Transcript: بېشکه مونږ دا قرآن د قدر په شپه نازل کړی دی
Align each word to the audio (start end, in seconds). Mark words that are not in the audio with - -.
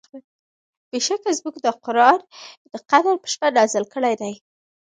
بېشکه 0.89 1.29
مونږ 1.43 1.55
دا 1.65 1.71
قرآن 1.85 2.19
د 2.71 2.73
قدر 2.89 3.15
په 3.23 3.27
شپه 3.33 3.47
نازل 3.57 3.83
کړی 3.93 4.13
دی 4.21 4.33